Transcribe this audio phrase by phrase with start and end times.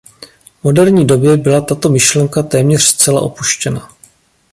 [0.59, 3.95] V moderní době byla tato myšlenka téměř zcela opuštěna.